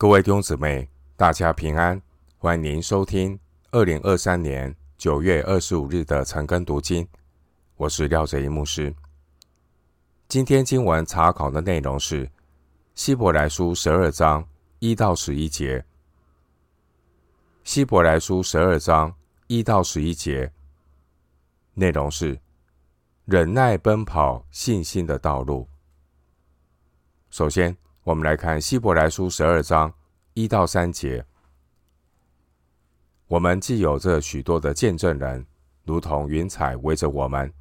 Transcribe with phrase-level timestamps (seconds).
[0.00, 2.00] 各位弟兄姊妹，大家平安，
[2.38, 3.38] 欢迎您收听
[3.70, 7.06] 二零二三年九月二十五日的晨更读经。
[7.76, 8.94] 我是廖哲一牧师。
[10.26, 12.30] 今天经文查考的内容是
[12.94, 15.84] 希伯来书十二章一到十一节。
[17.62, 19.14] 希伯来书十二章
[19.48, 20.50] 一到十一节
[21.74, 22.40] 内容是
[23.26, 25.68] 忍耐奔跑信心的道路。
[27.28, 27.76] 首先，
[28.10, 29.94] 我们来看希伯来书十二章
[30.34, 31.24] 一到三节。
[33.28, 35.46] 我们既有这许多的见证人，
[35.84, 37.52] 如同云彩围着我们，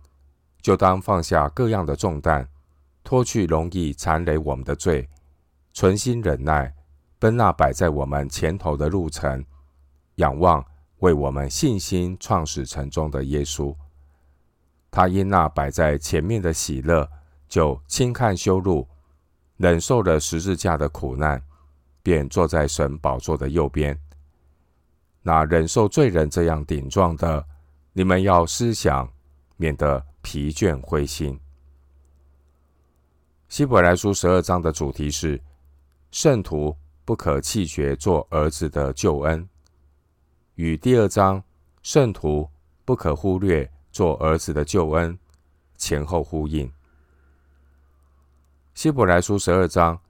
[0.59, 2.49] 就当放下各样的重担，
[3.03, 5.07] 脱去容易缠累我们的罪，
[5.71, 6.73] 存心忍耐，
[7.19, 9.45] 奔那摆在我们前头的路程，
[10.15, 10.65] 仰望
[10.97, 13.75] 为我们信心创始成终的耶稣。
[14.89, 17.07] 他因那摆在前面的喜乐，
[17.47, 18.87] 就轻看羞辱。
[19.59, 21.43] 忍受了十字架的苦难，
[22.01, 23.99] 便坐在神宝座的右边。
[25.21, 27.45] 那忍受罪人这样顶撞的，
[27.91, 29.11] 你们要思想，
[29.57, 31.37] 免得疲倦灰心。
[33.49, 35.37] 希伯来书十二章的主题是：
[36.09, 36.73] 圣徒
[37.03, 39.45] 不可弃绝做儿子的救恩，
[40.55, 41.43] 与第二章
[41.83, 42.49] 圣徒
[42.85, 45.19] 不可忽略做儿子的救恩
[45.75, 46.71] 前后呼应。
[48.79, 50.01] 希伯来书十二章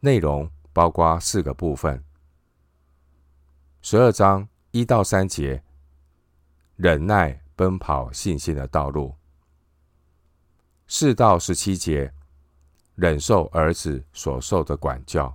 [0.00, 2.02] 内容包括四个部分。
[3.82, 5.62] 十二章一到三节，
[6.76, 9.14] 忍耐奔跑信心的道路；
[10.88, 12.10] 四到十七节，
[12.94, 15.30] 忍受儿子所受的管教；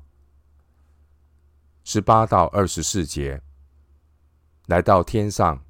[1.83, 3.39] 十八到二十四节，
[4.65, 5.63] 来到天上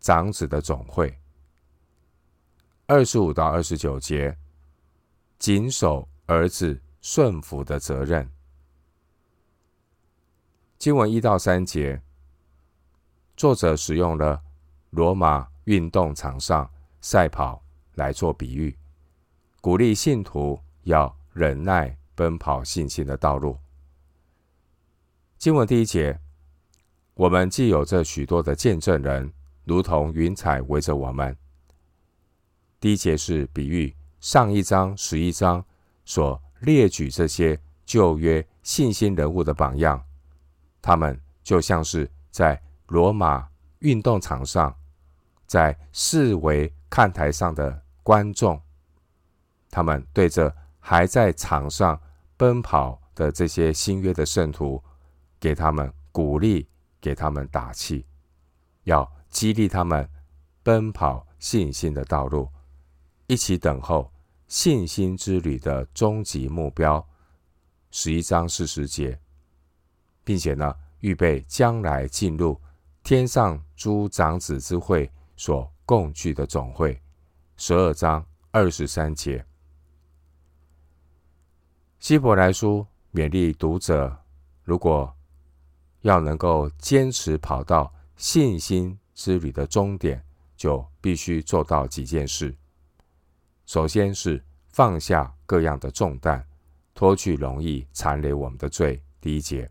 [0.00, 1.16] 长子的总会；
[2.88, 4.36] 二十五到二十九节，
[5.38, 6.08] 谨守。
[6.26, 8.28] 儿子顺服的责任。
[10.76, 12.02] 经文一到三节，
[13.36, 14.42] 作者使用了
[14.90, 16.68] 罗马运动场上
[17.00, 17.62] 赛跑
[17.94, 18.76] 来做比喻，
[19.60, 23.56] 鼓励信徒要忍耐奔跑信心的道路。
[25.38, 26.18] 经文第一节，
[27.14, 29.32] 我们既有着许多的见证人，
[29.64, 31.36] 如同云彩围着我们。
[32.80, 35.64] 第一节是比喻上一章十一章。
[36.06, 40.02] 所列举这些旧约信心人物的榜样，
[40.80, 43.46] 他们就像是在罗马
[43.80, 44.74] 运动场上，
[45.46, 48.58] 在四维看台上的观众，
[49.68, 52.00] 他们对着还在场上
[52.36, 54.82] 奔跑的这些新约的圣徒，
[55.38, 56.68] 给他们鼓励，
[57.00, 58.06] 给他们打气，
[58.84, 60.08] 要激励他们
[60.62, 62.48] 奔跑信心的道路，
[63.26, 64.10] 一起等候。
[64.48, 67.04] 信心之旅的终极目标，
[67.90, 69.18] 十一章四十节，
[70.22, 72.60] 并且呢，预备将来进入
[73.02, 77.00] 天上诸长子之会所共聚的总会，
[77.56, 79.44] 十二章二十三节。
[81.98, 84.16] 希伯来书勉励读者，
[84.62, 85.12] 如果
[86.02, 90.24] 要能够坚持跑到信心之旅的终点，
[90.56, 92.56] 就必须做到几件事。
[93.66, 96.44] 首先是放下各样的重担，
[96.94, 99.02] 脱去容易缠累我们的罪。
[99.20, 99.68] 第一节，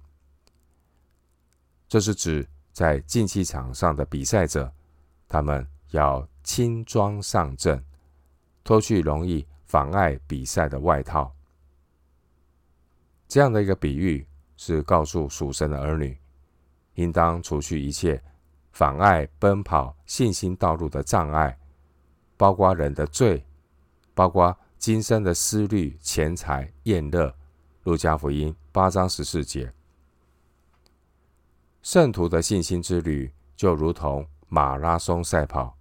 [1.87, 4.69] 这是指在竞技场上的比赛者，
[5.29, 7.81] 他们要轻装上阵，
[8.65, 11.33] 脱去容易妨碍比赛的外套。
[13.29, 14.27] 这样的一个比喻
[14.57, 16.17] 是告诉属神的儿女，
[16.95, 18.21] 应当除去一切
[18.73, 21.57] 妨碍奔跑信心道路的障碍，
[22.35, 23.44] 包括人的罪。
[24.15, 27.35] 包括今生的思虑、钱财、宴乐，
[27.83, 29.71] 路加福音八章十四节。
[31.81, 35.77] 圣徒的信心之旅就如同马拉松赛跑，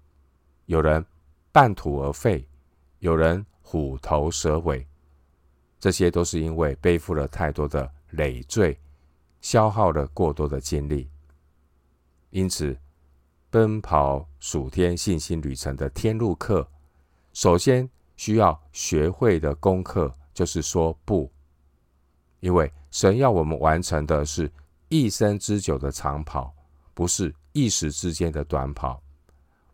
[0.67, 1.07] 有人
[1.53, 2.47] 半途而废，
[2.99, 4.85] 有人虎头蛇尾，
[5.79, 8.77] 这些都是因为背负了太多的累赘，
[9.41, 11.09] 消耗了过多的精力。
[12.31, 12.77] 因此，
[13.49, 16.69] 奔跑暑天信心旅程的天路客，
[17.33, 17.89] 首先。
[18.17, 21.31] 需要学会的功课就是说不，
[22.41, 24.51] 因为神要我们完成的是
[24.89, 26.55] 一生之久的长跑，
[26.93, 29.03] 不是一时之间的短跑。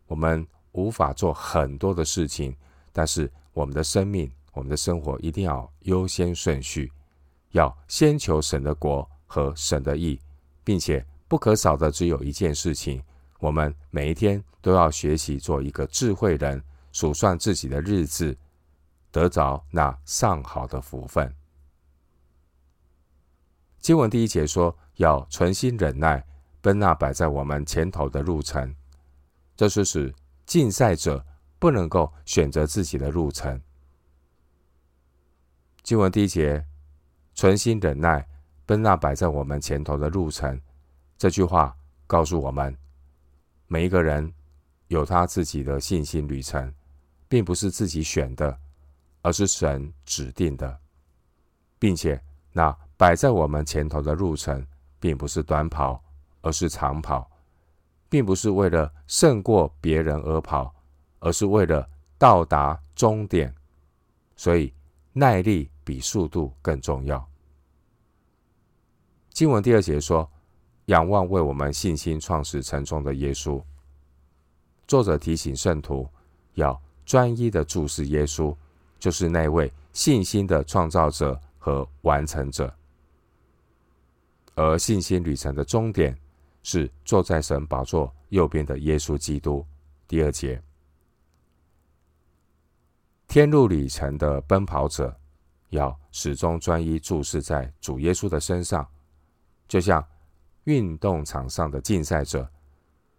[0.07, 2.55] 我们无法做很多的事情，
[2.91, 6.91] 但是我们的生命、我们的生活一定要优先顺序，
[7.51, 10.19] 要先求神的国和神的义，
[10.63, 13.01] 并且不可少的只有一件事情：
[13.39, 16.61] 我们每一天都要学习做一个智慧人。
[16.91, 18.37] 数算自己的日子，
[19.11, 21.33] 得着那上好的福分。
[23.79, 26.25] 经文第一节说要存心忍耐，
[26.61, 28.75] 奔那摆在我们前头的路程，
[29.55, 30.13] 这是使
[30.45, 31.25] 竞赛者
[31.57, 33.59] 不能够选择自己的路程。
[35.81, 36.63] 经文第一节，
[37.33, 38.27] 存心忍耐，
[38.67, 40.61] 奔那摆在我们前头的路程，
[41.17, 42.77] 这句话告诉我们，
[43.65, 44.31] 每一个人
[44.89, 46.71] 有他自己的信心旅程，
[47.31, 48.59] 并不是自己选的，
[49.21, 50.79] 而是神指定的，
[51.79, 54.67] 并且那摆在我们前头的路程，
[54.99, 56.03] 并不是短跑，
[56.41, 57.31] 而是长跑，
[58.09, 60.75] 并不是为了胜过别人而跑，
[61.19, 63.55] 而是为了到达终点。
[64.35, 64.73] 所以
[65.13, 67.25] 耐力比速度更重要。
[69.29, 70.29] 经文第二节说
[70.87, 73.63] ：“仰望为我们信心创始成终的耶稣。”
[74.85, 76.05] 作者提醒圣徒
[76.55, 76.77] 要
[77.11, 78.55] 专一的注视耶稣，
[78.97, 82.73] 就是那位信心的创造者和完成者。
[84.55, 86.17] 而信心旅程的终点
[86.63, 89.65] 是坐在神宝座右边的耶稣基督。
[90.07, 90.63] 第二节，
[93.27, 95.13] 天路旅程的奔跑者
[95.71, 98.87] 要始终专一注视在主耶稣的身上，
[99.67, 100.01] 就像
[100.63, 102.49] 运动场上的竞赛者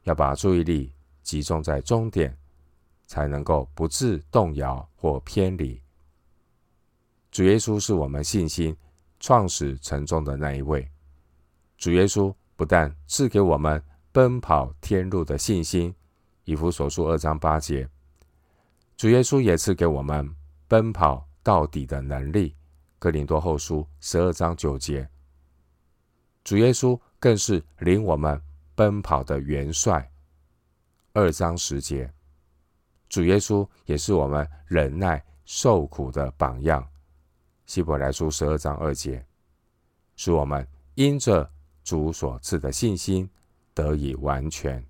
[0.04, 0.90] 要把注意力
[1.22, 2.34] 集中在终点，
[3.12, 5.78] 才能够不致动摇或偏离。
[7.30, 8.74] 主耶稣是我们信心
[9.20, 10.90] 创始成终的那一位。
[11.76, 15.94] 主耶稣不但赐给我们奔跑天路的信心，
[16.44, 17.86] 以弗所书二章八节，
[18.96, 20.34] 主耶稣也赐给我们
[20.66, 22.56] 奔跑到底的能力，
[22.98, 25.06] 哥林多后书十二章九节。
[26.42, 28.40] 主耶稣更是领我们
[28.74, 30.10] 奔跑的元帅，
[31.12, 32.10] 二章十节。
[33.12, 36.88] 主耶稣也是我们忍耐受苦的榜样，
[37.66, 39.22] 希伯来书十二章二节，
[40.16, 41.48] 使我们因着。
[41.84, 43.28] 主所赐的信心
[43.74, 44.86] 得以完全。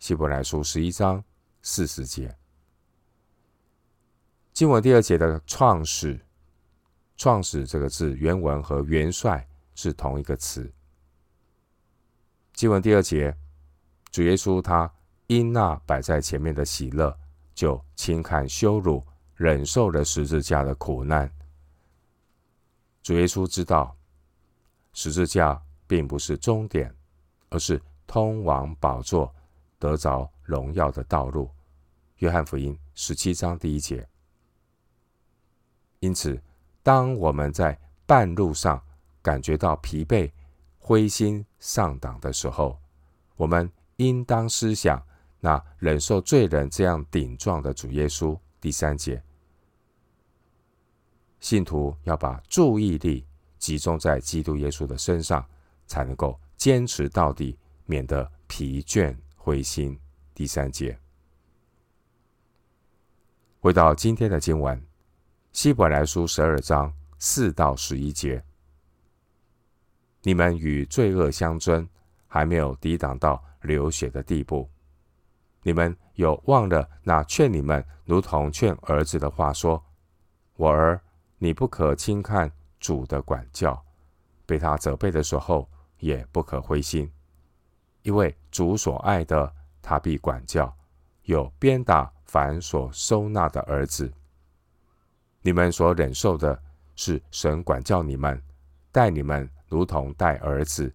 [0.00, 1.22] 希伯来书十一章
[1.62, 2.36] 四十节，
[4.52, 6.18] 经文第二节的创始，
[7.16, 10.68] 创始这个字原文和元帅是同一个词。
[12.54, 13.36] 经文第二节，
[14.10, 14.92] 主耶稣他
[15.28, 17.16] 因那摆在前面的喜乐，
[17.60, 21.30] 就轻看羞辱，忍受了十字架的苦难。
[23.02, 23.94] 主耶稣知道
[24.94, 25.60] 十字架。
[25.90, 26.94] 并不是终点，
[27.48, 29.34] 而是通往宝座、
[29.76, 31.50] 得着荣耀的道路。
[32.18, 34.08] 约翰福音十七章第一节。
[35.98, 36.40] 因此，
[36.84, 37.76] 当我们在
[38.06, 38.80] 半路上
[39.20, 40.30] 感觉到疲惫、
[40.78, 42.78] 灰心丧胆的时候，
[43.34, 45.04] 我们应当思想
[45.40, 48.38] 那忍受罪人这样顶撞的主耶稣。
[48.60, 49.22] 第三节，
[51.40, 53.26] 信徒要把注意力
[53.58, 55.44] 集中在基督耶稣的身上。
[55.90, 59.98] 才能够坚持到底，免得疲倦灰心。
[60.32, 60.96] 第三节，
[63.58, 64.80] 回到今天的经文，
[65.52, 68.40] 希伯来书十二章四到十一节：
[70.22, 71.88] 你们与罪恶相争，
[72.28, 74.70] 还没有抵挡到流血的地步。
[75.62, 79.84] 你们有忘了那劝你们如同劝儿子的话说
[80.56, 81.00] ：“我儿，
[81.38, 83.82] 你不可轻看主的管教，
[84.46, 85.68] 被他责备的时候。”
[86.00, 87.12] 也不可灰心，
[88.00, 89.52] 因为主所爱的，
[89.82, 90.64] 他必管教；
[91.24, 94.10] 有鞭打凡所收纳的儿子。
[95.42, 96.58] 你们所忍受的，
[96.96, 98.42] 是神管教你们，
[98.90, 100.90] 待你们如同待儿子。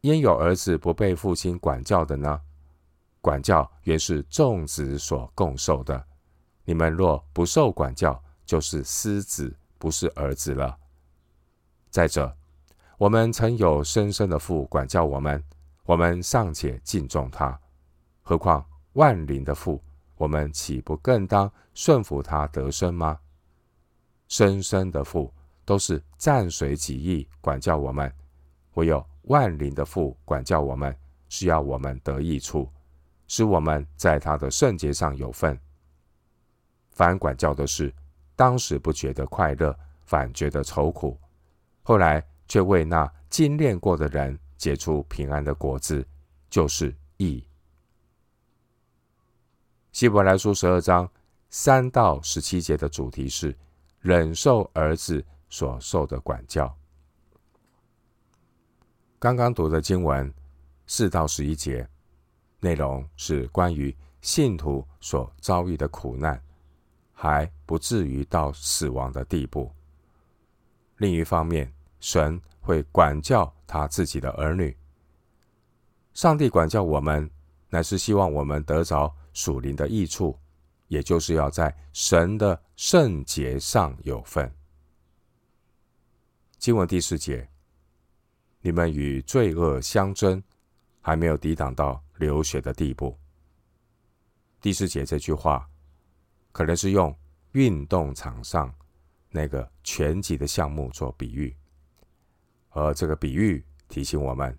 [0.00, 2.40] 焉有儿子不被父亲管教的呢？
[3.20, 6.04] 管教原是众子所共受的。
[6.64, 10.76] 你们若不受管教，就是私子，不是儿子了。
[11.90, 12.34] 再者。
[12.98, 15.40] 我们曾有生身的父管教我们，
[15.84, 17.56] 我们尚且敬重他，
[18.24, 19.80] 何况万灵的父，
[20.16, 23.16] 我们岂不更当顺服他得生吗？
[24.26, 25.32] 生身的父
[25.64, 28.12] 都是暂随己意管教我们，
[28.74, 30.92] 唯有万灵的父管教我们，
[31.28, 32.68] 是要我们得益处，
[33.28, 35.56] 使我们在他的圣洁上有份。
[36.90, 37.94] 反管教的是，
[38.34, 41.16] 当时不觉得快乐，反觉得愁苦，
[41.84, 42.26] 后来。
[42.50, 46.02] 却为那精炼过的人结出平安的果子，
[46.48, 47.46] 就是义。
[49.92, 51.06] 希伯来书十二章
[51.50, 53.54] 三到十七节的主题是
[54.00, 56.74] 忍受儿子所受的管教。
[59.18, 60.32] 刚刚读的经文
[60.86, 61.86] 四到十一节
[62.60, 66.42] 内容是关于信徒所遭遇的苦难，
[67.12, 69.72] 还不至于到死亡的地步。
[70.96, 74.76] 另一方面，神会管教他自己的儿女。
[76.14, 77.30] 上帝管教我们，
[77.70, 80.36] 乃是希望我们得着属灵的益处，
[80.88, 84.52] 也就是要在神的圣洁上有份。
[86.58, 87.48] 经文第四节，
[88.60, 90.42] 你们与罪恶相争，
[91.00, 93.18] 还没有抵挡到流血的地步。
[94.60, 95.68] 第四节这句话，
[96.52, 97.16] 可能是用
[97.52, 98.74] 运动场上
[99.30, 101.56] 那个拳击的项目做比喻，
[102.70, 104.56] 而这个比喻提醒我们。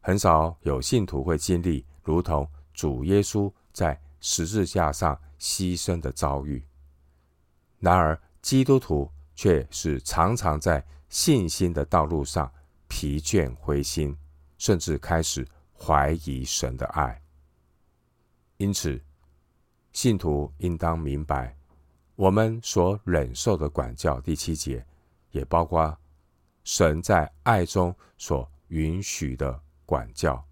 [0.00, 6.64] 很少有信徒会经历如同主耶稣在十字架上牺牲的遭遇。
[7.78, 12.50] 然而，基督徒却是常常在信心的道路上
[12.88, 14.16] 疲倦灰心，
[14.58, 15.46] 甚至开始
[15.82, 17.22] 怀疑神的爱。
[18.58, 19.00] 因此，
[19.92, 21.56] 信徒应当明白，
[22.14, 24.86] 我们所忍受的管教，第七节
[25.30, 25.98] 也包括
[26.62, 29.60] 神在爱中所允许的。
[29.90, 30.46] 管教，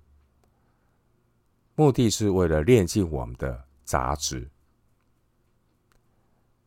[1.77, 4.51] 目的是为了炼净我们的杂质。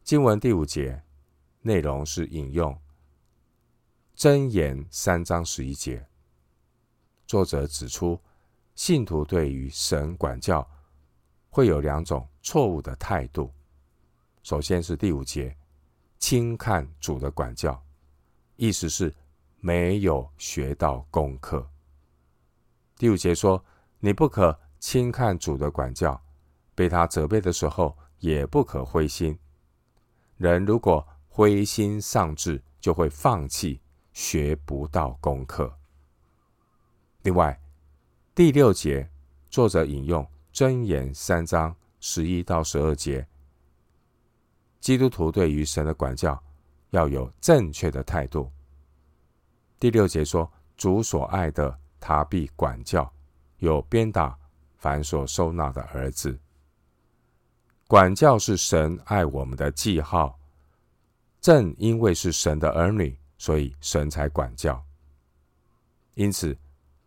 [0.05, 1.03] 经文第五节
[1.59, 2.81] 内容是引用
[4.15, 6.07] 箴言三章十一节。
[7.27, 8.17] 作者指出，
[8.75, 10.67] 信徒对于神管教
[11.49, 13.53] 会有两种错误的态度。
[14.43, 15.55] 首先是第五节，
[16.17, 17.79] 轻看主的管教，
[18.55, 19.13] 意思是
[19.59, 21.69] 没有学到功课。
[22.97, 23.63] 第五节说
[23.99, 26.19] ：“你不可轻看主的管教，
[26.73, 29.37] 被他责备的时候，也不可灰心。
[30.37, 33.81] 人如果灰心丧志，就会放弃，
[34.13, 35.77] 学不到功课。”
[37.21, 37.59] 另外，
[38.33, 39.09] 第六节
[39.49, 43.27] 作者引用箴言三章十一到十二节，
[44.79, 46.41] 基督徒对于神的管教
[46.91, 48.49] 要有正确的态度。
[49.77, 53.13] 第六节说：“主所爱的。”他必管教，
[53.57, 54.35] 有鞭打
[54.77, 56.39] 凡所收纳的儿子。
[57.85, 60.39] 管教是神爱我们的记号。
[61.39, 64.83] 正因为是神的儿女，所以神才管教。
[66.15, 66.57] 因此，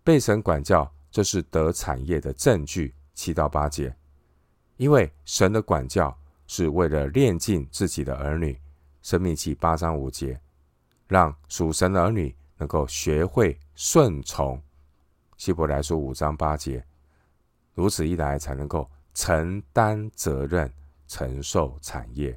[0.05, 2.93] 被神管教，这是得产业的证据。
[3.15, 3.95] 七到八节，
[4.77, 6.13] 因为神的管教
[6.49, 8.61] 是为了炼尽自己的儿女。
[9.03, 10.41] 申命记八章五节，
[11.07, 14.61] 让属神的儿女能够学会顺从。
[15.37, 16.85] 希伯来书五章八节，
[17.75, 20.69] 如此一来，才能够承担责任、
[21.07, 22.37] 承受产业。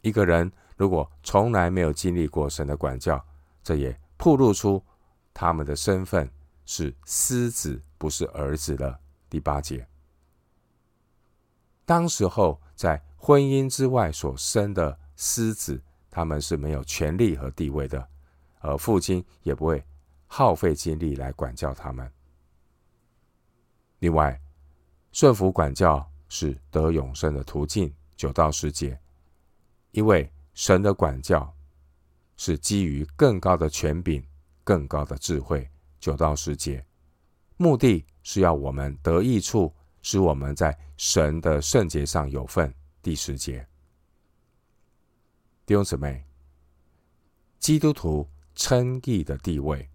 [0.00, 3.22] 一个人如果从来没有经历过神的管教，
[3.62, 4.82] 这也暴露出
[5.34, 6.26] 他们的身份
[6.64, 9.00] 是私子，不是儿子了。
[9.28, 9.86] 第八节，
[11.84, 18.08] 当时候在婚姻之外所生的私子，他们是没有权利和地位的，
[18.60, 19.84] 而父亲也不会。
[20.26, 22.10] 耗费精力来管教他们。
[24.00, 24.40] 另外，
[25.12, 27.94] 顺服管教是得永生的途径。
[28.16, 28.98] 九到十节，
[29.92, 31.54] 因为神的管教
[32.36, 34.26] 是基于更高的权柄、
[34.64, 35.70] 更高的智慧。
[36.04, 36.84] 九到十节，
[37.56, 42.70] 目的是要我们得益处，使我们在神的圣洁上有份。
[43.00, 43.66] 第十节，
[45.64, 46.22] 弟兄姊妹，
[47.58, 49.88] 基督徒称义的地位。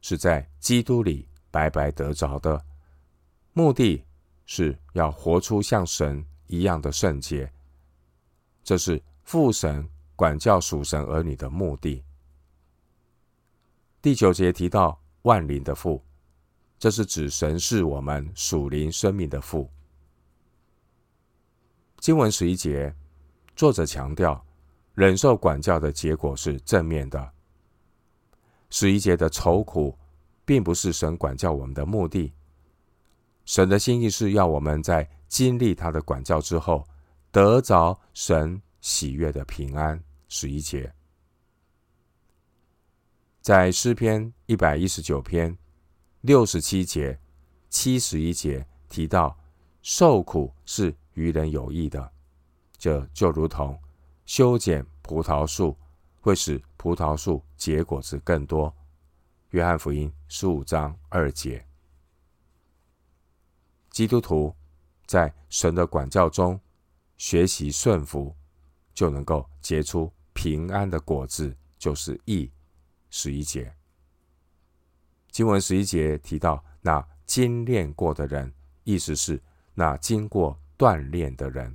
[0.00, 2.64] 是在基督里白白得着的，
[3.52, 4.02] 目的
[4.46, 7.52] 是要活出像神一样的圣洁。
[8.62, 9.86] 这是父神
[10.16, 12.02] 管教属神儿女的目的。
[14.00, 16.02] 第九节提到万灵的父，
[16.78, 19.70] 这是指神是我们属灵生命的父。
[21.98, 22.94] 经文十一节，
[23.56, 24.44] 作者强调，
[24.94, 27.32] 忍受管教的结果是正面的。
[28.68, 29.98] 十一节的愁苦，
[30.44, 32.30] 并不是神管教我们的目的。
[33.46, 36.86] 神的心意是要我们在经历他的管教之后，
[37.30, 39.98] 得着神喜悦的平安。
[40.28, 40.92] 十一节，
[43.44, 45.54] 在诗篇一百一十九篇
[46.22, 47.20] 六十七节、
[47.68, 49.38] 七十一节提到，
[49.82, 52.10] 受苦是于人有益的，
[52.78, 53.78] 这就如同
[54.24, 55.76] 修剪葡萄树。
[56.22, 58.74] 会使葡萄树结果子更多。
[59.50, 61.62] 约翰福音十五章二节。
[63.90, 64.56] 基督徒
[65.04, 66.58] 在神的管教中
[67.18, 68.34] 学习顺服，
[68.94, 72.50] 就能够结出平安的果子，就是义。
[73.16, 73.72] 十一节。
[75.30, 78.52] 经文十一节提到那精炼过的人，
[78.82, 79.40] 意思是
[79.72, 81.72] 那经过锻炼的人。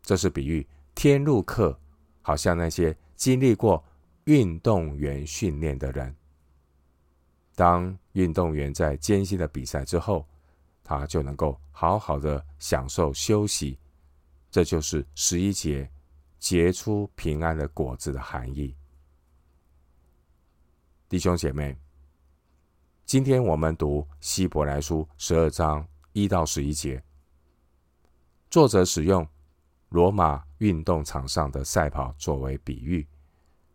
[0.00, 1.78] 这是比喻天路客。
[2.22, 3.82] 好像那些经历过
[4.24, 6.14] 运动员训练的人。
[7.56, 10.28] 当运动员在艰辛的比赛之后，
[10.84, 13.78] 他就能够好好的享受休息。
[14.50, 15.90] 这就是十一节
[16.38, 18.76] 结出平安的果子的含义。
[21.10, 21.76] 弟兄姐妹，
[23.04, 27.02] 今天我们读希伯来书十二章一到十一节，
[28.48, 29.26] 作者使用
[29.88, 33.04] 罗马运动场上的赛跑作为比喻，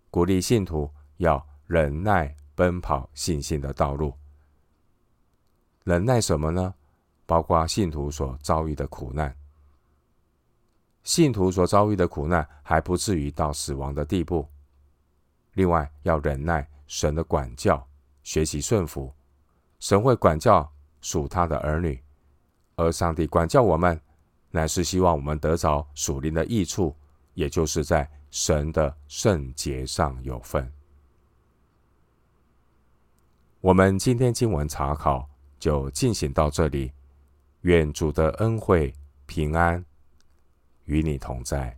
[0.10, 4.14] 鼓励信徒要忍耐奔跑信心的道路。
[5.84, 6.74] 忍耐什么呢？
[7.26, 9.36] 包括信徒所遭遇的苦难。
[11.04, 14.48] 信徒所遭遇的苦难还不至于到死亡的地步。
[15.56, 17.86] 另外，要忍耐神的管教，
[18.24, 19.12] 学习顺服。
[19.80, 20.72] 神会管教
[21.02, 22.02] 属他的儿女，
[22.76, 24.00] 而上帝管教我们，
[24.52, 26.96] 乃是希望我们得着属灵的益处，
[27.34, 30.72] 也就是在神的圣洁上有份。
[33.62, 36.92] 我们今天经文查考就进行到这里，
[37.62, 38.94] 愿主的恩惠
[39.26, 39.84] 平安
[40.84, 41.78] 与你同在。